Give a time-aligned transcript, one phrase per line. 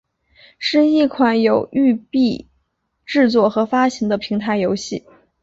[0.57, 2.47] 是一款由育碧
[3.05, 5.05] 制作和发行的平台游戏。